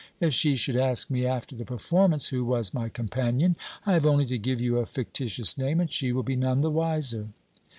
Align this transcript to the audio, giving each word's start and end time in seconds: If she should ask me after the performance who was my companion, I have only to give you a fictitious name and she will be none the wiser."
If 0.19 0.33
she 0.33 0.55
should 0.55 0.77
ask 0.77 1.11
me 1.11 1.27
after 1.27 1.55
the 1.55 1.63
performance 1.63 2.29
who 2.29 2.43
was 2.43 2.73
my 2.73 2.89
companion, 2.89 3.55
I 3.85 3.93
have 3.93 4.03
only 4.07 4.25
to 4.25 4.39
give 4.39 4.59
you 4.59 4.79
a 4.79 4.87
fictitious 4.87 5.59
name 5.59 5.79
and 5.79 5.91
she 5.91 6.11
will 6.11 6.23
be 6.23 6.35
none 6.35 6.61
the 6.61 6.71
wiser." 6.71 7.27